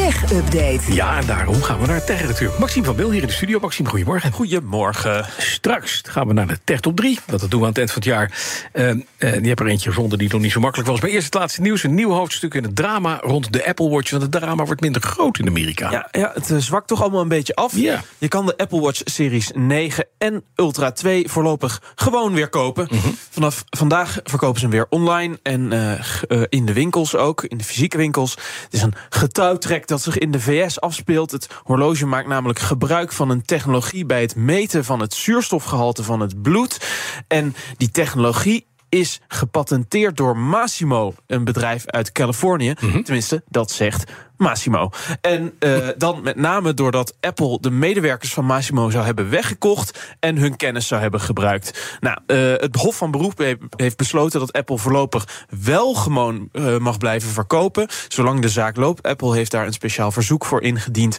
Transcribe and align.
Tech 0.00 0.32
Update. 0.32 0.94
Ja, 0.94 1.18
en 1.18 1.26
daarom 1.26 1.62
gaan 1.62 1.80
we 1.80 1.86
naar 1.86 2.04
Tech 2.04 2.26
natuurlijk. 2.28 2.58
Maxime 2.58 2.84
van 2.84 2.96
Wil 2.96 3.10
hier 3.10 3.20
in 3.20 3.26
de 3.26 3.32
studio. 3.32 3.58
Maxime, 3.60 3.88
goedemorgen. 3.88 4.32
Goedemorgen. 4.32 5.26
Straks 5.38 6.02
gaan 6.04 6.26
we 6.26 6.32
naar 6.32 6.46
de 6.46 6.58
Tech 6.64 6.80
Top 6.80 6.96
3. 6.96 7.18
Dat 7.26 7.40
doen 7.40 7.50
we 7.50 7.56
aan 7.56 7.68
het 7.68 7.78
eind 7.78 7.90
van 7.90 8.02
het 8.02 8.10
jaar. 8.10 8.32
Uh, 8.72 8.88
uh, 8.88 9.32
die 9.32 9.48
heb 9.48 9.60
er 9.60 9.66
eentje 9.66 9.88
gevonden 9.88 10.18
die 10.18 10.32
nog 10.32 10.40
niet 10.40 10.52
zo 10.52 10.60
makkelijk 10.60 10.88
was. 10.88 11.00
Maar 11.00 11.10
eerst 11.10 11.24
het 11.24 11.34
laatste 11.34 11.60
nieuws. 11.60 11.82
Een 11.82 11.94
nieuw 11.94 12.10
hoofdstuk 12.10 12.54
in 12.54 12.62
het 12.62 12.76
drama 12.76 13.18
rond 13.22 13.52
de 13.52 13.66
Apple 13.66 13.88
Watch. 13.88 14.10
Want 14.10 14.22
het 14.22 14.32
drama 14.32 14.64
wordt 14.64 14.80
minder 14.80 15.02
groot 15.02 15.38
in 15.38 15.48
Amerika. 15.48 15.90
Ja, 15.90 16.08
ja 16.10 16.30
het 16.34 16.50
uh, 16.50 16.58
zwakt 16.58 16.88
toch 16.88 17.02
allemaal 17.02 17.20
een 17.20 17.28
beetje 17.28 17.54
af. 17.54 17.76
Ja. 17.76 18.02
Je 18.18 18.28
kan 18.28 18.46
de 18.46 18.56
Apple 18.56 18.80
Watch 18.80 19.00
Series 19.04 19.50
9 19.54 20.06
en 20.18 20.44
Ultra 20.54 20.92
2 20.92 21.28
voorlopig 21.28 21.82
gewoon 21.94 22.32
weer 22.32 22.48
kopen. 22.48 22.88
Mhm. 22.90 23.08
Vanaf 23.30 23.64
vandaag 23.70 24.20
verkopen 24.24 24.60
ze 24.60 24.66
hem 24.66 24.74
weer 24.74 24.86
online. 24.88 25.38
En 25.42 25.72
in 26.48 26.66
de 26.66 26.72
winkels 26.72 27.16
ook, 27.16 27.44
in 27.44 27.58
de 27.58 27.64
fysieke 27.64 27.96
winkels. 27.96 28.30
Het 28.64 28.72
is 28.72 28.82
een 28.82 28.94
getouwtrek 29.08 29.88
dat 29.90 30.02
zich 30.02 30.18
in 30.18 30.30
de 30.30 30.40
VS 30.40 30.80
afspeelt. 30.80 31.30
Het 31.30 31.48
horloge 31.62 32.06
maakt 32.06 32.28
namelijk 32.28 32.58
gebruik 32.58 33.12
van 33.12 33.30
een 33.30 33.42
technologie 33.42 34.06
bij 34.06 34.20
het 34.20 34.36
meten 34.36 34.84
van 34.84 35.00
het 35.00 35.14
zuurstofgehalte 35.14 36.02
van 36.02 36.20
het 36.20 36.42
bloed. 36.42 36.86
En 37.28 37.54
die 37.76 37.90
technologie 37.90 38.66
is 38.88 39.20
gepatenteerd 39.28 40.16
door 40.16 40.36
Massimo, 40.36 41.14
een 41.26 41.44
bedrijf 41.44 41.86
uit 41.86 42.12
Californië. 42.12 42.74
Tenminste, 42.74 43.42
dat 43.48 43.70
zegt 43.70 44.12
Massimo. 44.40 44.90
En 45.20 45.52
uh, 45.60 45.88
dan 45.96 46.22
met 46.22 46.36
name 46.36 46.74
doordat 46.74 47.16
Apple 47.20 47.58
de 47.60 47.70
medewerkers 47.70 48.32
van 48.32 48.44
Massimo 48.44 48.90
zou 48.90 49.04
hebben 49.04 49.30
weggekocht 49.30 50.16
en 50.20 50.36
hun 50.36 50.56
kennis 50.56 50.86
zou 50.86 51.00
hebben 51.00 51.20
gebruikt. 51.20 51.96
Nou, 52.00 52.18
uh, 52.26 52.36
het 52.56 52.76
Hof 52.76 52.96
van 52.96 53.10
Beroep 53.10 53.56
heeft 53.76 53.96
besloten 53.96 54.40
dat 54.40 54.52
Apple 54.52 54.78
voorlopig 54.78 55.46
wel 55.62 55.94
gewoon 55.94 56.48
uh, 56.52 56.78
mag 56.78 56.98
blijven 56.98 57.30
verkopen, 57.30 57.88
zolang 58.08 58.40
de 58.40 58.48
zaak 58.48 58.76
loopt. 58.76 59.02
Apple 59.02 59.34
heeft 59.34 59.50
daar 59.50 59.66
een 59.66 59.72
speciaal 59.72 60.10
verzoek 60.10 60.44
voor 60.44 60.62
ingediend 60.62 61.18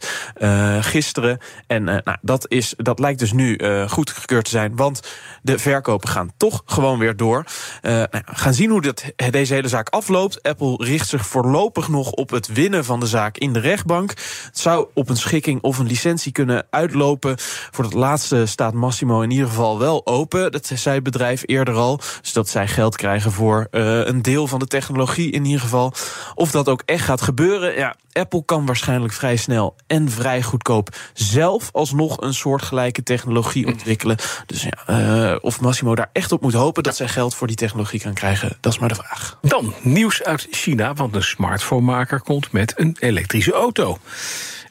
gisteren. 0.80 1.38
En 1.68 1.84
nou, 1.84 2.18
dat, 2.22 2.46
is, 2.50 2.74
dat 2.78 3.00
lijkt 3.00 3.20
dus 3.20 3.32
nu 3.32 3.60
goedgekeurd 3.88 4.44
te 4.44 4.50
zijn, 4.52 4.76
want 4.76 5.00
de 5.42 5.60
verkopen 5.60 6.10
gaan 6.10 6.32
toch 6.38 6.62
gewoon 6.66 7.00
weer 7.00 7.16
door. 7.16 7.46
nou, 7.82 8.08
gaan 8.26 8.54
zien 8.54 8.70
hoe 8.70 8.82
dat, 8.82 9.04
deze 9.30 9.54
hele 9.54 9.68
zaak 9.68 9.90
afloopt. 9.90 10.44
Apple 10.44 10.76
richt 10.86 11.08
zich 11.08 11.26
voorlopig 11.26 11.88
nog 11.88 12.12
op 12.12 12.30
het 12.30 12.48
winnen 12.48 12.86
van 12.86 13.00
de 13.00 13.10
zaak 13.12 13.38
in 13.38 13.54
de 13.54 13.60
rechtbank. 13.60 14.10
Het 14.10 14.60
zou 14.60 14.88
op 14.94 15.10
een 15.10 15.18
schikking 15.18 15.62
of 15.62 15.78
een 15.78 15.88
licentie 15.88 16.32
kunnen 16.32 16.66
uitlopen. 16.70 17.36
Voor 17.72 17.84
dat 17.84 17.94
laatste 17.94 18.46
staat 18.46 18.74
Massimo 18.74 19.22
in 19.22 19.32
ieder 19.32 19.48
geval 19.48 19.80
wel 19.80 20.06
open. 20.06 20.52
Dat 20.52 20.72
zei 20.74 20.96
het 20.96 21.04
bedrijf 21.04 21.44
eerder 21.46 21.76
al. 21.76 22.00
Dus 22.22 22.34
dat 22.34 22.50
zij 22.50 22.68
geld 22.68 22.96
krijgen 22.96 23.32
voor 23.32 23.68
uh, 23.72 24.06
een 24.06 24.22
deel 24.22 24.48
van 24.48 24.60
de 24.60 24.68
technologie 24.68 25.32
in 25.32 25.46
ieder 25.46 25.62
geval. 25.62 25.94
Of 26.36 26.52
dat 26.52 26.70
ook 26.70 26.82
echt 26.86 27.06
gaat 27.06 27.22
gebeuren, 27.22 27.76
ja, 27.76 27.96
Apple 28.14 28.46
kan 28.46 28.66
waarschijnlijk 28.66 29.14
vrij 29.14 29.36
snel 29.36 29.76
en 29.88 30.10
vrij 30.10 30.42
goedkoop 30.42 30.96
zelf 31.14 31.70
alsnog 31.72 32.22
een 32.22 32.34
soortgelijke 32.34 33.04
technologie 33.04 33.68
ontwikkelen. 33.68 34.18
Dus 34.46 34.64
ja, 34.64 35.32
uh, 35.32 35.36
of 35.42 35.62
Massimo 35.62 35.96
daar 35.96 36.10
echt 36.14 36.32
op 36.32 36.42
moet 36.42 36.54
hopen 36.54 36.84
dat 36.84 36.96
zij 36.96 37.08
geld 37.08 37.36
voor 37.36 37.48
die 37.48 37.56
technologie 37.56 38.00
kan 38.00 38.14
krijgen, 38.14 38.58
dat 38.60 38.74
is 38.74 38.80
maar 38.80 38.90
de 38.90 38.96
vraag. 38.96 39.38
Dan 39.42 39.74
nieuws 39.82 40.24
uit 40.24 40.48
China, 40.52 40.94
want 40.94 41.16
een 41.16 41.24
smartphone-maker 41.24 42.22
komt 42.22 42.52
met 42.52 42.74
een 42.76 42.98
elektrische 43.00 43.54
auto. 43.54 43.98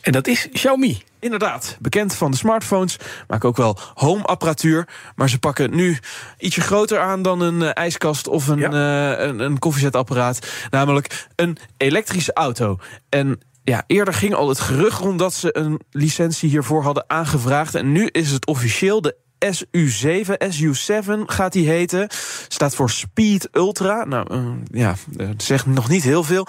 En 0.01 0.13
dat 0.13 0.27
is 0.27 0.49
Xiaomi. 0.53 1.03
Inderdaad, 1.21 1.77
bekend 1.81 2.15
van 2.15 2.31
de 2.31 2.37
smartphones, 2.37 2.97
maken 3.29 3.49
ook 3.49 3.57
wel 3.57 3.79
home-apparatuur. 3.95 4.89
Maar 5.15 5.29
ze 5.29 5.39
pakken 5.39 5.75
nu 5.75 5.99
ietsje 6.39 6.61
groter 6.61 6.99
aan 6.99 7.23
dan 7.23 7.41
een 7.41 7.61
uh, 7.61 7.71
ijskast 7.75 8.29
of 8.29 8.47
een, 8.47 8.59
ja. 8.59 9.19
uh, 9.19 9.27
een, 9.27 9.39
een 9.39 9.59
koffiezetapparaat. 9.59 10.67
Namelijk 10.71 11.29
een 11.37 11.59
elektrische 11.77 12.33
auto. 12.33 12.79
En 13.09 13.41
ja, 13.65 13.85
eerder 13.87 14.15
ging 14.15 14.35
al 14.35 14.49
het 14.49 14.61
gerucht 14.61 15.01
rond 15.01 15.19
dat 15.19 15.35
ze 15.35 15.57
een 15.57 15.81
licentie 15.91 16.49
hiervoor 16.49 16.83
hadden 16.83 17.05
aangevraagd. 17.07 17.75
En 17.75 17.93
nu 17.93 18.07
is 18.07 18.31
het 18.31 18.47
officieel 18.47 19.01
de 19.01 19.17
SU7, 19.45 20.37
SU7 20.55 21.21
gaat 21.27 21.53
die 21.53 21.69
heten. 21.69 22.09
Staat 22.49 22.75
voor 22.75 22.91
Speed 22.91 23.49
Ultra. 23.53 24.05
Nou, 24.05 24.35
uh, 24.35 24.47
ja, 24.71 24.95
dat 25.11 25.43
zegt 25.43 25.67
nog 25.67 25.89
niet 25.89 26.03
heel 26.03 26.25
veel. 26.25 26.47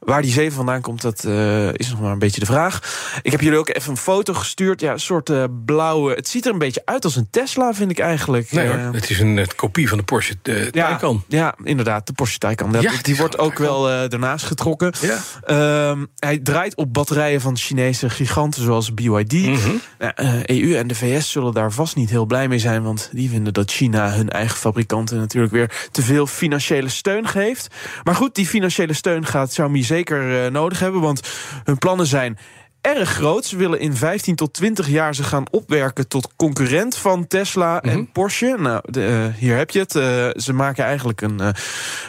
Waar 0.00 0.22
die 0.22 0.32
7 0.32 0.52
vandaan 0.52 0.80
komt, 0.80 1.02
dat 1.02 1.24
uh, 1.26 1.72
is 1.72 1.90
nog 1.90 2.00
maar 2.00 2.12
een 2.12 2.18
beetje 2.18 2.40
de 2.40 2.46
vraag. 2.46 2.80
Ik 3.22 3.30
heb 3.30 3.40
jullie 3.40 3.58
ook 3.58 3.68
even 3.68 3.90
een 3.90 3.96
foto 3.96 4.34
gestuurd. 4.34 4.80
Ja, 4.80 4.92
een 4.92 5.00
soort 5.00 5.30
uh, 5.30 5.44
blauwe... 5.64 6.14
Het 6.14 6.28
ziet 6.28 6.46
er 6.46 6.52
een 6.52 6.58
beetje 6.58 6.82
uit 6.84 7.04
als 7.04 7.16
een 7.16 7.28
Tesla, 7.30 7.74
vind 7.74 7.90
ik 7.90 7.98
eigenlijk. 7.98 8.52
Nee 8.52 8.68
hoor, 8.68 8.78
het 8.78 9.10
is 9.10 9.20
een 9.20 9.46
kopie 9.56 9.88
van 9.88 9.98
de 9.98 10.04
Porsche 10.04 10.40
Taycan. 10.42 11.24
Ja, 11.28 11.38
ja, 11.38 11.54
inderdaad, 11.64 12.06
de 12.06 12.12
Porsche 12.12 12.38
Taycan. 12.38 12.72
Dat, 12.72 12.82
Ja, 12.82 12.92
die 13.02 13.16
wordt 13.16 13.38
ook 13.38 13.58
wel 13.58 13.82
daarnaast 13.82 14.44
getrokken. 14.44 14.92
Ja. 15.00 15.18
Ehm, 15.44 16.04
hij 16.18 16.38
draait 16.38 16.74
op 16.74 16.92
batterijen 16.92 17.40
van 17.40 17.56
Chinese 17.56 18.10
giganten 18.10 18.62
zoals 18.62 18.94
BYD. 18.94 19.32
Mhm. 19.32 19.70
Nou, 19.98 20.12
EU 20.42 20.76
en 20.76 20.86
de 20.86 20.94
VS 20.94 21.30
zullen 21.30 21.52
daar 21.52 21.72
vast 21.72 21.96
niet 21.96 22.10
heel 22.10 22.26
blij 22.30 22.48
mee 22.48 22.58
zijn, 22.58 22.82
want 22.82 23.08
die 23.12 23.30
vinden 23.30 23.52
dat 23.52 23.70
China 23.70 24.12
hun 24.12 24.28
eigen 24.28 24.56
fabrikanten 24.56 25.18
natuurlijk 25.18 25.52
weer 25.52 25.88
te 25.90 26.02
veel 26.02 26.26
financiële 26.26 26.88
steun 26.88 27.28
geeft. 27.28 27.74
Maar 28.02 28.14
goed, 28.14 28.34
die 28.34 28.46
financiële 28.46 28.92
steun 28.92 29.26
gaat 29.26 29.48
Xiaomi 29.48 29.82
zeker 29.84 30.44
uh, 30.44 30.50
nodig 30.50 30.80
hebben, 30.80 31.00
want 31.00 31.20
hun 31.64 31.78
plannen 31.78 32.06
zijn 32.06 32.38
erg 32.80 33.08
groot. 33.10 33.44
Ze 33.44 33.56
willen 33.56 33.80
in 33.80 33.96
15 33.96 34.34
tot 34.36 34.52
20 34.52 34.88
jaar 34.88 35.14
ze 35.14 35.22
gaan 35.24 35.44
opwerken 35.50 36.08
tot 36.08 36.28
concurrent 36.36 36.96
van 36.96 37.26
Tesla 37.26 37.78
Mhm. 37.82 37.88
en 37.88 38.12
Porsche. 38.12 38.56
Nou, 38.58 38.80
de, 38.84 39.08
uh, 39.32 39.38
hier 39.40 39.56
heb 39.56 39.70
je 39.70 39.78
het. 39.78 39.94
Uh, 39.94 40.02
ze 40.36 40.52
maken 40.52 40.84
eigenlijk 40.84 41.20
een, 41.20 41.38
uh, 41.40 41.48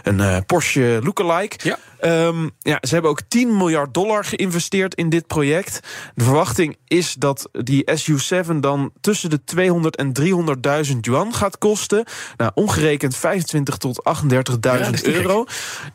een 0.03 0.45
Porsche 0.45 0.99
lookalike. 1.03 1.57
Ja. 1.69 1.77
Um, 2.27 2.51
ja, 2.59 2.77
ze 2.81 2.93
hebben 2.93 3.11
ook 3.11 3.21
10 3.27 3.57
miljard 3.57 3.93
dollar 3.93 4.25
geïnvesteerd 4.25 4.95
in 4.95 5.09
dit 5.09 5.27
project. 5.27 5.79
De 6.15 6.23
verwachting 6.23 6.77
is 6.87 7.13
dat 7.13 7.49
die 7.51 7.83
SU7 7.91 8.55
dan 8.59 8.91
tussen 9.01 9.29
de 9.29 9.43
200 9.43 9.95
en 9.95 10.13
300.000 10.13 11.05
yuan 11.05 11.33
gaat 11.33 11.57
kosten. 11.57 12.03
Nou, 12.37 12.51
omgerekend 12.53 13.15
25 13.15 13.77
tot 13.77 14.03
38.000 14.03 14.59
Ja, 14.61 14.91
dat 14.91 14.93
is 14.93 15.01
niet 15.03 15.15
euro. 15.15 15.45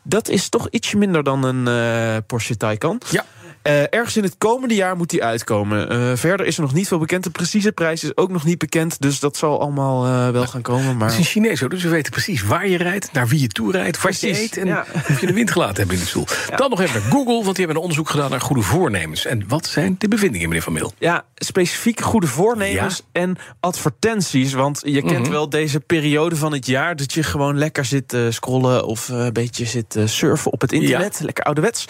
Dat 0.03 0.27
is 0.29 0.49
toch 0.49 0.67
ietsje 0.69 0.97
minder 0.97 1.23
dan 1.23 1.43
een 1.43 2.23
Porsche 2.25 2.57
Taycan. 2.57 3.01
Ja. 3.09 3.25
Uh, 3.67 3.81
ergens 3.81 4.17
in 4.17 4.23
het 4.23 4.35
komende 4.37 4.75
jaar 4.75 4.97
moet 4.97 5.09
die 5.09 5.23
uitkomen. 5.23 5.91
Uh, 5.91 6.11
verder 6.15 6.45
is 6.45 6.55
er 6.55 6.61
nog 6.61 6.73
niet 6.73 6.87
veel 6.87 6.97
bekend. 6.97 7.23
De 7.23 7.29
precieze 7.29 7.71
prijs 7.71 8.03
is 8.03 8.17
ook 8.17 8.29
nog 8.29 8.43
niet 8.45 8.57
bekend. 8.57 9.01
Dus 9.01 9.19
dat 9.19 9.37
zal 9.37 9.61
allemaal 9.61 10.05
uh, 10.05 10.29
wel 10.29 10.47
gaan 10.47 10.61
komen. 10.61 10.97
Maar... 10.97 11.09
Het 11.09 11.19
is 11.19 11.25
een 11.25 11.31
Chinees, 11.31 11.59
dus 11.67 11.83
we 11.83 11.89
weten 11.89 12.11
precies 12.11 12.43
waar 12.43 12.67
je 12.67 12.77
rijdt, 12.77 13.11
naar 13.11 13.27
wie 13.27 13.41
je 13.41 13.47
toe 13.47 13.71
rijdt, 13.71 14.01
wat 14.01 14.19
je 14.19 14.41
eet 14.41 14.57
en 14.57 14.67
ja. 14.67 14.85
of 15.09 15.21
je 15.21 15.27
de 15.27 15.33
wind 15.33 15.51
gelaten 15.51 15.77
hebt 15.77 15.91
in 15.91 15.99
de 15.99 16.05
stoel. 16.05 16.25
Dan 16.55 16.69
nog 16.69 16.81
even 16.81 17.01
naar 17.01 17.11
Google, 17.11 17.43
want 17.43 17.55
die 17.55 17.65
hebben 17.65 17.75
een 17.75 17.81
onderzoek 17.81 18.09
gedaan 18.09 18.29
naar 18.29 18.41
goede 18.41 18.61
voornemens. 18.61 19.25
En 19.25 19.43
wat 19.47 19.65
zijn 19.65 19.95
de 19.97 20.07
bevindingen, 20.07 20.47
meneer 20.47 20.63
Van 20.63 20.73
Mil? 20.73 20.93
Ja, 20.97 21.25
specifiek 21.35 22.01
goede 22.01 22.27
voornemens 22.27 23.01
en 23.11 23.37
advertenties. 23.59 24.53
Want 24.53 24.81
je 24.85 25.01
kent 25.01 25.19
Mhm. 25.19 25.31
wel 25.31 25.49
deze 25.49 25.79
periode 25.79 26.35
van 26.35 26.53
het 26.53 26.65
jaar... 26.65 26.95
dat 26.95 27.13
je 27.13 27.23
gewoon 27.23 27.57
lekker 27.57 27.85
zit 27.85 28.17
scrollen 28.29 28.85
of 28.85 29.09
een 29.09 29.33
beetje 29.33 29.65
zit 29.65 29.97
surfen 30.05 30.51
op 30.51 30.61
het 30.61 30.71
internet. 30.71 31.19
Lekker 31.23 31.43
ouderwets. 31.43 31.85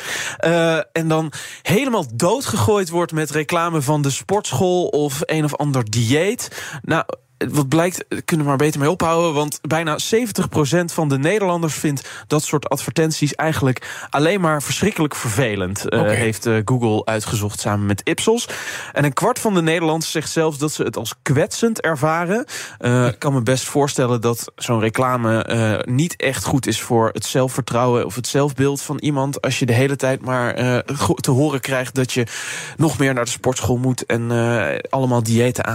En 0.91 1.07
dan 1.07 1.31
helemaal 1.67 2.05
doodgegooid 2.13 2.89
wordt 2.89 3.11
met 3.11 3.29
reclame 3.29 3.81
van 3.81 4.01
de 4.01 4.09
sportschool... 4.09 4.87
of 4.87 5.21
een 5.25 5.43
of 5.43 5.55
ander 5.55 5.89
dieet. 5.89 6.61
Nou 6.81 7.03
wat 7.37 7.67
blijkt, 7.67 8.05
kunnen 8.25 8.45
we 8.45 8.51
maar 8.51 8.57
beter 8.57 8.79
mee 8.79 8.89
ophouden. 8.89 9.33
Want 9.33 9.59
bijna 9.61 9.97
70% 10.15 10.85
van 10.85 11.09
de 11.09 11.17
Nederlanders 11.17 11.73
vindt 11.73 12.09
dat 12.27 12.43
soort 12.43 12.69
advertenties 12.69 13.35
eigenlijk 13.35 14.07
alleen 14.09 14.41
maar 14.41 14.63
verschrikkelijk 14.63 15.15
vervelend. 15.15 15.85
Okay. 15.85 16.11
Uh, 16.11 16.17
heeft 16.17 16.45
uh, 16.45 16.61
Google 16.65 17.05
uitgezocht 17.05 17.59
samen 17.59 17.85
met 17.85 18.01
Ipsos. 18.03 18.49
En 18.93 19.03
een 19.03 19.13
kwart 19.13 19.39
van 19.39 19.53
de 19.53 19.61
Nederlanders 19.61 20.11
zegt 20.11 20.29
zelfs 20.29 20.57
dat 20.57 20.71
ze 20.71 20.83
het 20.83 20.97
als 20.97 21.13
kwetsend 21.21 21.81
ervaren. 21.81 22.45
Uh, 22.79 23.05
ik 23.05 23.19
kan 23.19 23.33
me 23.33 23.41
best 23.41 23.63
voorstellen 23.63 24.21
dat 24.21 24.51
zo'n 24.55 24.79
reclame 24.79 25.45
uh, 25.49 25.93
niet 25.93 26.15
echt 26.15 26.43
goed 26.43 26.67
is 26.67 26.81
voor 26.81 27.09
het 27.13 27.25
zelfvertrouwen 27.25 28.05
of 28.05 28.15
het 28.15 28.27
zelfbeeld 28.27 28.81
van 28.81 28.97
iemand. 28.97 29.41
Als 29.41 29.59
je 29.59 29.65
de 29.65 29.73
hele 29.73 29.95
tijd 29.95 30.21
maar 30.21 30.55
te 31.15 31.31
horen 31.31 31.59
krijgt 31.59 31.95
dat 31.95 32.13
je 32.13 32.25
nog 32.77 32.97
meer 32.97 33.13
naar 33.13 33.25
de 33.25 33.29
sportschool 33.29 33.77
moet 33.77 34.05
en 34.05 34.31
allemaal 34.89 35.23
diëten 35.23 35.65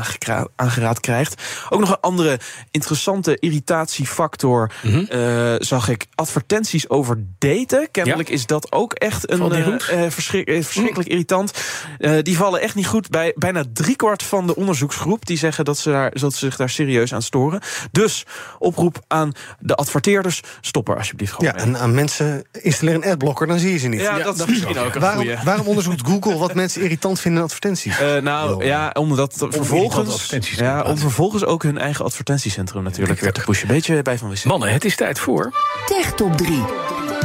aangeraad 0.57 1.01
krijgt. 1.01 1.43
Ook 1.69 1.81
nog 1.81 1.91
een 1.91 2.01
andere 2.01 2.39
interessante 2.71 3.37
irritatiefactor 3.39 4.71
Mhm. 4.83 4.99
eh, 5.09 5.55
zag 5.59 5.89
ik. 5.89 6.07
Advertenties 6.15 6.89
over 6.89 7.25
daten. 7.39 7.89
Kennelijk 7.91 8.29
is 8.29 8.47
dat 8.47 8.73
ook 8.73 8.93
echt 8.93 9.31
een 9.31 9.53
eh, 9.53 10.05
eh, 10.05 10.11
verschrik- 10.11 10.51
verschrikkelijk 10.65 11.09
irritant. 11.09 11.53
Eh, 11.99 12.13
die 12.23 12.37
vallen 12.37 12.61
echt 12.61 12.75
niet 12.75 12.87
goed 12.87 13.09
bij 13.11 13.33
bijna 13.37 13.65
driekwart 13.73 14.23
van 14.23 14.47
de 14.47 14.57
onderzoeksgroep. 14.57 15.27
Die 15.27 15.39
zeggen 15.39 15.65
dat 15.65 15.79
ze, 15.79 15.91
daar, 15.91 16.11
dat 16.19 16.33
ze 16.33 16.39
zich 16.39 16.57
daar 16.57 16.71
serieus 16.71 17.15
aan 17.15 17.23
storen. 17.23 17.61
Dus 17.93 18.25
oproep 18.59 18.99
aan 19.09 19.33
de 19.59 19.75
adverteerders: 19.75 20.41
stop 20.61 20.89
er 20.89 20.97
alsjeblieft 20.97 21.33
gewoon 21.33 21.53
Ja, 21.57 21.65
mee. 21.65 21.75
en 21.75 21.81
aan 21.81 21.95
mensen 21.95 22.45
installeer 22.63 22.95
een 22.95 23.05
adblocker, 23.05 23.47
dan 23.47 23.59
zie 23.59 23.73
je 23.73 23.79
ze 23.79 23.89
niet. 23.89 24.01
Ja, 24.01 24.17
Ja, 24.17 24.25
dat 24.25 24.33
is 24.33 24.39
dat 24.39 24.49
misschien 24.49 24.71
is 24.71 24.77
ook, 24.77 24.87
ook 24.87 24.95
een 24.95 25.01
Waarom, 25.01 25.21
goeie. 25.23 25.39
waarom 25.45 25.67
onderzoekt 25.67 26.07
Google 26.07 26.37
wat 26.37 26.55
mensen 26.55 26.83
irritant 26.83 27.21
vinden 27.21 27.41
in 27.41 27.47
advertenties? 27.47 27.99
Eh, 27.99 28.17
nou 28.17 28.65
ja, 28.65 28.91
omdat 28.99 29.35
vervolgens, 29.51 30.31
ja, 30.57 30.77
om 30.79 30.85
plaatsen. 30.85 31.03
Vervolgens 31.43 31.45
ook 31.45 31.63
hun 31.63 31.79
eigen 31.79 32.05
advertentiecentrum 32.05 32.83
natuurlijk 32.83 33.21
weer 33.21 33.33
te 33.33 33.41
pushen. 33.41 33.69
Beetje 33.69 34.03
bij 34.03 34.19
van 34.19 34.29
wissel. 34.29 34.51
Mannen, 34.51 34.73
het 34.73 34.85
is 34.85 34.97
tijd 34.97 35.19
voor. 35.19 35.53
Tech 35.87 36.13
Top 36.13 36.37
3. 36.37 36.63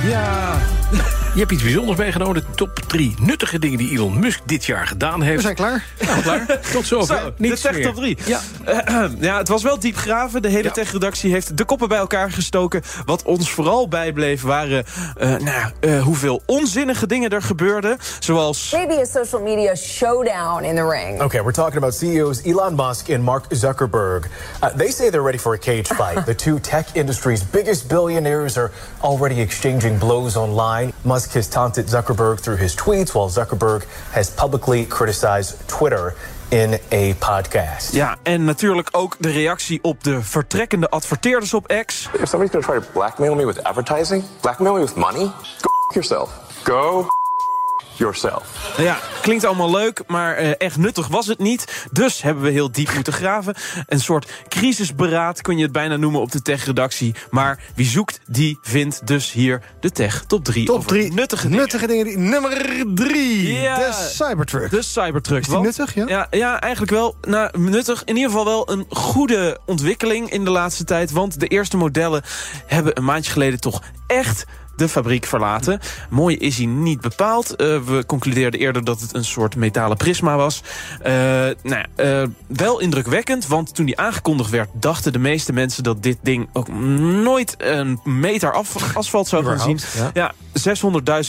Ja, 0.02 0.60
Je 1.38 1.44
hebt 1.44 1.56
iets 1.56 1.64
bijzonders 1.64 1.98
meegenomen. 1.98 2.36
De 2.36 2.44
top 2.56 2.80
drie 2.88 3.16
nuttige 3.20 3.60
dingen 3.60 3.78
die 3.78 3.92
Elon 3.92 4.20
Musk 4.20 4.40
dit 4.46 4.66
jaar 4.66 4.88
gedaan 4.88 5.20
We 5.20 5.26
heeft. 5.26 5.42
zijn 5.42 5.56
klaar. 5.56 5.86
Nou, 6.06 6.22
klaar. 6.22 6.46
Tot 6.74 6.86
zover. 6.86 7.18
Zo, 7.20 7.32
Niets 7.38 7.62
zegt 7.62 7.76
meer. 7.76 7.86
top 7.86 7.96
3. 7.96 8.18
Ja. 8.26 8.40
ja, 9.20 9.38
het 9.38 9.48
was 9.48 9.64
wel 9.64 9.80
diep 9.80 9.96
graven. 9.98 10.42
De 10.42 10.48
hele 10.48 10.64
Ja. 10.64 10.72
tech-redactie 10.72 11.32
heeft 11.32 11.58
de 11.58 11.64
koppen 11.66 11.88
bij 11.88 11.98
elkaar 11.98 12.32
gestoken. 12.32 12.82
Wat 13.06 13.24
ons 13.24 13.52
vooral 13.52 13.88
bijbleef 13.88 14.42
waren 14.42 14.86
eh, 15.18 15.30
nou, 15.30 15.44
ja, 15.44 15.72
eh, 15.80 16.04
hoeveel 16.04 16.42
onzinnige 16.46 17.08
dingen 17.08 17.30
er 17.30 17.42
gebeurden. 17.42 17.98
Zoals 18.20 18.72
Maybe 18.72 19.02
a 19.02 19.06
social 19.06 19.42
media 19.42 19.76
showdown 19.76 20.64
in 20.64 20.76
the 20.76 20.88
ring. 20.90 21.22
Okay, 21.22 21.42
we're 21.42 21.52
talking 21.52 21.78
about 21.78 21.94
CEOs 21.96 22.42
Elon 22.42 22.76
Musk 22.76 23.10
and 23.12 23.24
Mark 23.24 23.46
Zuckerberg. 23.50 24.26
Uh, 24.64 24.70
they 24.78 24.92
say 24.92 25.10
they're 25.10 25.24
ready 25.26 25.40
for 25.40 25.54
a 25.54 25.58
cage 25.60 25.88
fight. 25.88 26.26
the 26.26 26.36
two 26.36 26.60
tech 26.60 26.86
industry's 26.94 27.44
biggest 27.52 27.88
billionaires 27.88 28.58
are 28.58 28.72
already 29.02 29.42
exchanging 29.42 29.98
blows 30.00 30.36
online. 30.36 30.92
Musk 31.02 31.26
has 31.34 31.48
taunted 31.48 31.88
Zuckerberg 31.88 32.40
through 32.40 32.60
his 32.60 32.76
tweets, 32.76 33.14
while 33.14 33.30
Zuckerberg 33.30 33.86
has 34.12 34.30
publicly 34.30 34.86
criticized 34.86 35.56
Twitter 35.68 36.14
in 36.50 36.80
a 36.92 37.14
podcast. 37.14 37.94
Ja, 37.94 38.18
en 38.24 38.46
natuurlijk 38.46 38.90
ook 38.92 39.16
de 39.20 39.30
reactie 39.30 39.80
op 39.82 40.04
de 40.04 40.22
vertrekkende 40.22 40.90
adverteerders 40.90 41.54
op 41.54 41.84
X. 41.86 42.10
If 42.14 42.30
somebody's 42.30 42.52
gonna 42.52 42.80
try 42.80 42.80
to 42.80 42.92
blackmail 42.94 43.36
me 43.36 43.46
with 43.46 43.64
advertising, 43.64 44.24
blackmail 44.42 44.74
me 44.74 44.80
with 44.80 44.96
money, 44.96 45.32
go 45.62 45.70
yourself. 45.94 46.30
Go 46.64 47.08
yourself. 47.98 48.72
Nou 48.78 48.84
ja, 48.88 49.00
klinkt 49.22 49.46
allemaal 49.46 49.72
leuk, 49.72 50.02
maar 50.08 50.36
eh, 50.36 50.52
echt 50.58 50.78
nuttig 50.78 51.08
was 51.08 51.28
het 51.28 51.40
niet. 51.40 51.88
Dus 51.92 52.22
hebben 52.22 52.44
we 52.44 52.50
heel 52.50 52.72
diep 52.72 52.94
moeten 52.94 53.14
graven. 53.14 53.56
Een 53.88 54.00
soort 54.00 54.32
crisisberaad 54.48 55.42
kun 55.42 55.58
je 55.58 55.64
het 55.64 55.72
bijna 55.72 55.96
noemen 55.96 56.22
op 56.22 56.32
de 56.32 56.42
tech-redactie. 56.42 57.16
Maar 57.30 57.60
wie 57.76 57.86
zoekt, 57.86 58.20
die 58.28 58.58
vindt 58.62 59.08
dus 59.08 59.32
hier 59.32 59.62
de 59.80 59.92
tech 59.92 60.24
top 60.28 60.44
3. 60.44 60.66
Top 60.66 60.88
3 60.88 61.14
nuttige 61.14 61.44
dingen. 61.48 61.62
nuttige 61.62 61.88
dingen. 61.88 62.06
die- 62.06 62.18
Nummer 62.18 62.84
3. 62.96 63.54
Ja. 63.54 63.76
De 63.78 64.10
Cybertruck. 64.14 64.70
De 64.72 64.82
Cybertruck. 64.82 65.40
Is 65.40 65.46
die 65.46 65.54
Want- 65.54 65.66
nuttig, 65.78 65.94
ja? 65.96 66.06
ja? 66.08 66.28
Ja, 66.30 66.60
eigenlijk 66.62 66.92
wel. 66.92 67.16
Nou, 67.22 67.60
nuttig. 67.60 68.02
In 68.06 68.16
ieder 68.16 68.30
geval 68.32 68.46
wel 68.46 68.72
een 68.72 68.86
goede 68.90 69.58
ontwikkeling 69.66 70.30
in 70.30 70.44
de 70.44 70.50
laatste 70.50 70.84
tijd. 70.84 71.12
Want 71.12 71.40
de 71.40 71.48
eerste 71.48 71.78
modellen 71.78 72.22
hebben 72.66 72.98
een 72.98 73.04
maandje 73.06 73.32
geleden 73.32 73.60
toch 73.60 73.82
echt 74.08 74.46
de 74.78 74.90
fabriek 74.90 75.26
verlaten. 75.26 75.80
Mooi 76.10 76.38
is 76.38 76.58
hij 76.58 76.66
niet 76.66 77.02
bepaald. 77.02 77.56
Eh, 77.56 77.80
we 77.86 78.04
concludeerden 78.06 78.60
eerder 78.60 78.84
dat 78.84 79.02
het 79.02 79.14
een 79.14 79.26
soort 79.26 79.56
metalen 79.56 79.98
prisma 79.98 80.36
was. 80.36 80.62
Eh, 81.02 81.14
nou 81.14 81.56
ja, 81.64 81.86
eh, 81.96 82.28
wel 82.48 82.80
indrukwekkend, 82.80 83.48
want 83.48 83.76
toen 83.76 83.86
die 83.86 84.00
aangekondigd 84.00 84.50
werd... 84.50 84.70
dachten 84.74 85.14
de 85.14 85.20
meeste 85.20 85.54
mensen 85.54 85.84
dat 85.84 86.04
dit 86.04 86.18
ding 86.22 86.50
ook 86.54 86.68
nooit 87.24 87.56
een 87.58 88.00
meter 88.04 88.54
af, 88.54 88.96
asfalt 88.96 89.28
zou 89.28 89.46
gaan 89.46 89.60
zien. 89.60 89.80
Ja, 90.14 90.34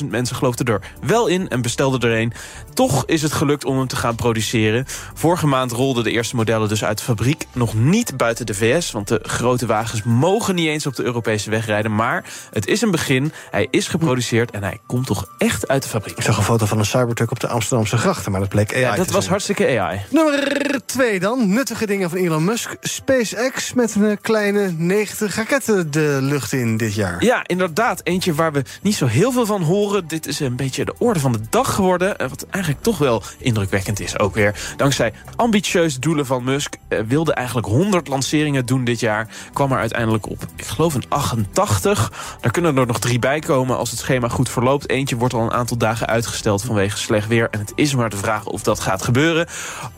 600.000 0.02 0.06
mensen 0.08 0.36
geloofden 0.36 0.66
er 0.66 0.80
wel 1.06 1.26
in 1.26 1.48
en 1.48 1.62
bestelden 1.62 2.10
er 2.10 2.18
een. 2.20 2.32
Toch 2.74 3.02
is 3.06 3.22
het 3.22 3.32
gelukt 3.32 3.64
om 3.64 3.78
hem 3.78 3.86
te 3.86 3.96
gaan 3.96 4.14
produceren. 4.14 4.84
Vorige 5.14 5.46
maand 5.46 5.72
rolden 5.72 6.04
de 6.04 6.10
eerste 6.10 6.36
modellen 6.36 6.68
dus 6.68 6.84
uit 6.84 6.98
de 6.98 7.04
fabriek. 7.04 7.44
Nog 7.52 7.74
niet 7.74 8.16
buiten 8.16 8.46
de 8.46 8.54
VS, 8.54 8.90
want 8.90 9.08
de 9.08 9.20
grote 9.22 9.66
wagens 9.66 10.02
mogen 10.02 10.54
niet 10.54 10.66
eens 10.68 10.86
op 10.86 10.96
de 10.96 11.02
Europese 11.02 11.50
weg 11.50 11.66
rijden. 11.66 11.94
Maar 11.94 12.24
het 12.52 12.66
is 12.66 12.80
een 12.82 12.90
begin. 12.90 13.32
Hij 13.50 13.68
is 13.70 13.88
geproduceerd 13.88 14.50
en 14.50 14.62
hij 14.62 14.78
komt 14.86 15.06
toch 15.06 15.28
echt 15.38 15.68
uit 15.68 15.82
de 15.82 15.88
fabriek. 15.88 16.16
Ik 16.16 16.22
zag 16.22 16.36
een 16.36 16.42
foto 16.42 16.66
van 16.66 16.78
een 16.78 16.86
Cybertruck 16.86 17.30
op 17.30 17.40
de 17.40 17.48
Amsterdamse 17.48 17.96
grachten, 17.96 18.30
maar 18.30 18.40
dat 18.40 18.48
bleek 18.48 18.72
AI 18.72 18.80
Ja, 18.80 18.94
dat 18.96 19.06
te 19.06 19.12
was 19.12 19.18
zijn. 19.24 19.28
hartstikke 19.30 19.78
AI. 19.80 20.00
Nummer 20.10 20.80
2 20.86 21.20
dan. 21.20 21.48
Nuttige 21.52 21.86
dingen 21.86 22.10
van 22.10 22.18
Elon 22.18 22.44
Musk. 22.44 22.76
SpaceX 22.80 23.72
met 23.74 23.94
een 23.94 24.20
kleine 24.20 24.70
90 24.76 25.34
raketten 25.36 25.90
de 25.90 26.18
lucht 26.20 26.52
in 26.52 26.76
dit 26.76 26.94
jaar. 26.94 27.24
Ja, 27.24 27.46
inderdaad. 27.46 28.00
Eentje 28.04 28.34
waar 28.34 28.52
we 28.52 28.62
niet 28.82 28.94
zo 28.94 29.06
heel 29.06 29.17
veel 29.22 29.46
van 29.46 29.62
horen. 29.62 30.06
Dit 30.08 30.26
is 30.26 30.40
een 30.40 30.56
beetje 30.56 30.84
de 30.84 30.94
orde 30.98 31.20
van 31.20 31.32
de 31.32 31.40
dag 31.50 31.74
geworden. 31.74 32.18
eh, 32.18 32.28
Wat 32.28 32.46
eigenlijk 32.50 32.82
toch 32.82 32.98
wel 32.98 33.22
indrukwekkend 33.38 34.00
is 34.00 34.18
ook 34.18 34.34
weer. 34.34 34.54
Dankzij 34.76 35.12
ambitieuze 35.36 35.98
doelen 35.98 36.26
van 36.26 36.44
Musk... 36.44 36.74
eh, 36.88 36.98
wilde 37.06 37.32
eigenlijk 37.32 37.66
100 37.66 38.08
lanceringen 38.08 38.66
doen 38.66 38.84
dit 38.84 39.00
jaar. 39.00 39.28
Kwam 39.52 39.72
er 39.72 39.78
uiteindelijk 39.78 40.28
op, 40.30 40.42
ik 40.56 40.64
geloof 40.64 40.94
een 40.94 41.04
88. 41.08 42.12
Daar 42.40 42.50
kunnen 42.50 42.76
er 42.76 42.86
nog 42.86 42.98
drie 42.98 43.18
bij 43.18 43.38
komen 43.38 43.76
als 43.76 43.90
het 43.90 43.98
schema 43.98 44.28
goed 44.28 44.48
verloopt. 44.48 44.88
Eentje 44.90 45.16
wordt 45.16 45.34
al 45.34 45.42
een 45.42 45.52
aantal 45.52 45.76
dagen 45.76 46.06
uitgesteld 46.06 46.62
vanwege 46.62 46.98
slecht 46.98 47.26
weer. 47.28 47.48
En 47.50 47.58
het 47.58 47.72
is 47.74 47.94
maar 47.94 48.10
de 48.10 48.16
vraag 48.16 48.44
of 48.44 48.62
dat 48.62 48.80
gaat 48.80 49.02
gebeuren. 49.02 49.46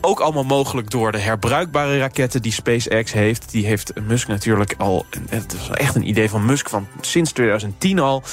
Ook 0.01 0.19
allemaal 0.19 0.43
mogelijk 0.43 0.89
door 0.89 1.11
de 1.11 1.17
herbruikbare 1.19 1.97
raketten 1.99 2.41
die 2.41 2.51
SpaceX 2.51 3.11
heeft. 3.13 3.51
Die 3.51 3.65
heeft 3.65 3.91
Musk 4.07 4.27
natuurlijk 4.27 4.73
al... 4.77 5.05
Het 5.29 5.55
was 5.57 5.77
echt 5.77 5.95
een 5.95 6.07
idee 6.07 6.29
van 6.29 6.45
Musk 6.45 6.69
van 6.69 6.87
sinds 7.01 7.31
2010 7.31 7.99
al. 7.99 8.23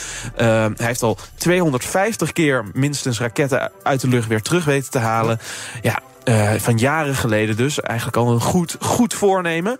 Uh, 0.40 0.67
hij 0.79 0.87
heeft 0.87 1.03
al 1.03 1.19
250 1.35 2.33
keer 2.33 2.65
minstens 2.73 3.21
raketten 3.21 3.73
uit 3.83 4.01
de 4.01 4.09
lucht 4.09 4.29
weer 4.29 4.43
terug 4.43 4.65
weten 4.65 4.91
te 4.91 4.99
halen. 4.99 5.39
Ja, 5.83 6.03
uh, 6.29 6.53
van 6.53 6.79
jaren 6.79 7.15
geleden 7.15 7.57
dus. 7.57 7.81
Eigenlijk 7.81 8.17
al 8.17 8.33
een 8.33 8.41
goed, 8.41 8.77
goed 8.81 9.15
voornemen. 9.15 9.77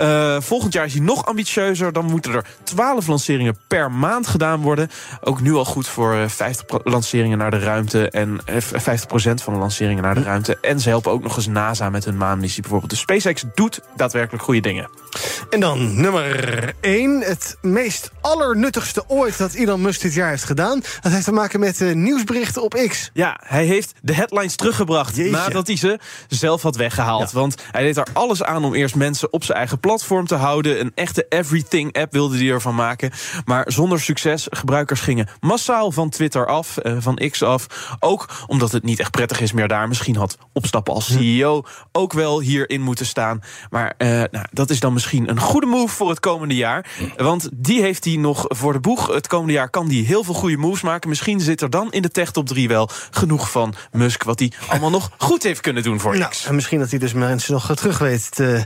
Uh, 0.00 0.40
volgend 0.40 0.72
jaar 0.72 0.84
is 0.84 0.92
hij 0.92 1.02
nog 1.02 1.26
ambitieuzer. 1.26 1.92
Dan 1.92 2.04
moeten 2.04 2.32
er 2.32 2.44
12 2.62 3.06
lanceringen 3.06 3.58
per 3.66 3.92
maand 3.92 4.26
gedaan 4.26 4.60
worden. 4.60 4.90
Ook 5.20 5.40
nu 5.40 5.54
al 5.54 5.64
goed 5.64 5.88
voor 5.88 6.14
uh, 6.14 6.28
50 6.28 6.78
lanceringen 6.84 7.38
naar 7.38 7.50
de 7.50 7.58
ruimte. 7.58 8.10
En 8.10 8.40
50% 8.40 8.44
van 9.14 9.52
de 9.52 9.58
lanceringen 9.58 10.02
naar 10.02 10.14
de 10.14 10.22
ruimte. 10.22 10.58
En 10.60 10.80
ze 10.80 10.88
helpen 10.88 11.12
ook 11.12 11.22
nog 11.22 11.36
eens 11.36 11.46
NASA 11.46 11.90
met 11.90 12.04
hun 12.04 12.16
maanmissie 12.16 12.60
bijvoorbeeld. 12.60 12.90
Dus 12.90 13.00
SpaceX 13.00 13.44
doet 13.54 13.80
daadwerkelijk 13.96 14.44
goede 14.44 14.60
dingen. 14.60 14.88
En 15.50 15.60
dan 15.60 16.00
nummer 16.00 16.72
1. 16.80 17.20
Het 17.20 17.56
meest 17.60 18.10
allernuttigste 18.20 19.04
ooit 19.06 19.38
dat 19.38 19.54
Elon 19.54 19.80
Musk 19.80 20.00
dit 20.00 20.14
jaar 20.14 20.28
heeft 20.28 20.44
gedaan. 20.44 20.82
Dat 21.00 21.12
heeft 21.12 21.24
te 21.24 21.32
maken 21.32 21.60
met 21.60 21.94
nieuwsberichten 21.94 22.62
op 22.62 22.86
X. 22.88 23.10
Ja, 23.12 23.40
hij 23.44 23.64
heeft 23.64 23.92
de 24.02 24.14
headlines 24.14 24.56
teruggebracht. 24.56 25.16
Jeetje. 25.16 25.30
Nadat 25.30 25.66
hij 25.66 25.76
ze 25.76 25.91
zelf 26.28 26.62
had 26.62 26.76
weggehaald. 26.76 27.30
Ja. 27.30 27.38
Want 27.38 27.54
hij 27.70 27.82
deed 27.82 27.96
er 27.96 28.06
alles 28.12 28.42
aan 28.42 28.64
om 28.64 28.74
eerst 28.74 28.94
mensen 28.94 29.32
op 29.32 29.44
zijn 29.44 29.58
eigen 29.58 29.80
platform 29.80 30.26
te 30.26 30.34
houden. 30.34 30.80
Een 30.80 30.92
echte 30.94 31.26
everything-app 31.28 32.12
wilde 32.12 32.36
hij 32.36 32.48
ervan 32.48 32.74
maken. 32.74 33.10
Maar 33.44 33.64
zonder 33.66 34.00
succes. 34.00 34.46
Gebruikers 34.50 35.00
gingen 35.00 35.28
massaal 35.40 35.92
van 35.92 36.08
Twitter 36.08 36.46
af, 36.46 36.78
uh, 36.82 36.96
van 36.98 37.20
X 37.30 37.42
af. 37.42 37.66
Ook 38.00 38.28
omdat 38.46 38.72
het 38.72 38.82
niet 38.82 39.00
echt 39.00 39.10
prettig 39.10 39.40
is 39.40 39.52
meer 39.52 39.68
daar. 39.68 39.88
Misschien 39.88 40.16
had 40.16 40.38
opstappen 40.52 40.94
als 40.94 41.12
CEO 41.12 41.62
ook 41.92 42.12
wel 42.12 42.40
hierin 42.40 42.80
moeten 42.80 43.06
staan. 43.06 43.42
Maar 43.70 43.94
uh, 43.98 44.08
nou, 44.08 44.46
dat 44.50 44.70
is 44.70 44.80
dan 44.80 44.92
misschien 44.92 45.28
een 45.28 45.40
goede 45.40 45.66
move 45.66 45.94
voor 45.94 46.08
het 46.08 46.20
komende 46.20 46.54
jaar. 46.54 46.86
Want 47.16 47.48
die 47.52 47.80
heeft 47.80 48.04
hij 48.04 48.16
nog 48.16 48.44
voor 48.48 48.72
de 48.72 48.80
boeg. 48.80 49.06
Het 49.06 49.26
komende 49.26 49.52
jaar 49.52 49.70
kan 49.70 49.86
hij 49.86 49.96
heel 49.96 50.24
veel 50.24 50.34
goede 50.34 50.56
moves 50.56 50.80
maken. 50.80 51.08
Misschien 51.08 51.40
zit 51.40 51.60
er 51.60 51.70
dan 51.70 51.92
in 51.92 52.02
de 52.02 52.10
tech 52.10 52.30
top 52.30 52.46
3 52.46 52.68
wel 52.68 52.88
genoeg 53.10 53.50
van 53.50 53.74
Musk... 53.92 54.22
wat 54.22 54.38
hij 54.38 54.52
allemaal 54.68 54.90
nog 54.90 55.10
goed 55.18 55.42
heeft 55.42 55.60
kunnen 55.60 55.81
doen 55.82 56.00
voor 56.00 56.18
nou, 56.18 56.30
X. 56.30 56.44
En 56.44 56.54
misschien 56.54 56.78
dat 56.78 56.90
hij 56.90 56.98
dus 56.98 57.12
mensen 57.12 57.52
nog 57.52 57.74
terug 57.74 57.98
weet 57.98 58.34
te 58.34 58.64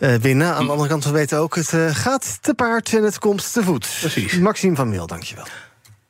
uh, 0.00 0.14
winnen. 0.14 0.54
Aan 0.54 0.64
de 0.64 0.70
andere 0.70 0.88
kant, 0.88 1.04
we 1.04 1.10
weten 1.10 1.38
ook, 1.38 1.54
het 1.56 1.72
uh, 1.72 1.94
gaat 1.94 2.38
te 2.42 2.54
paard 2.54 2.94
en 2.94 3.02
het 3.02 3.18
komt 3.18 3.52
te 3.52 3.62
voet. 3.62 3.96
Precies. 4.00 4.38
Maxime 4.38 4.76
van 4.76 4.88
Meel, 4.88 5.06
dankjewel. 5.06 5.46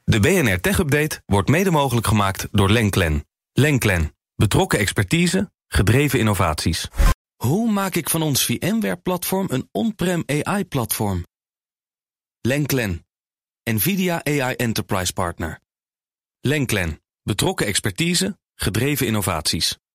De 0.05 0.21
BNR 0.21 0.61
Tech 0.61 0.79
Update 0.79 1.23
wordt 1.27 1.49
mede 1.49 1.71
mogelijk 1.71 2.07
gemaakt 2.07 2.49
door 2.51 2.71
Lenklen. 2.71 3.25
Lenklen. 3.53 4.17
Betrokken 4.35 4.79
expertise, 4.79 5.51
gedreven 5.69 6.19
innovaties. 6.19 6.89
Hoe 7.37 7.71
maak 7.71 7.95
ik 7.95 8.11
van 8.11 8.23
ons 8.23 8.45
VMware-platform 8.45 9.47
een 9.51 9.69
on-prem 9.73 10.23
AI-platform? 10.27 11.27
Lenklen. 12.41 13.07
NVIDIA 13.71 14.25
AI 14.25 14.55
Enterprise 14.55 15.13
Partner. 15.13 15.61
Lenklen. 16.41 17.01
Betrokken 17.23 17.67
expertise, 17.67 18.39
gedreven 18.55 19.07
innovaties. 19.07 19.79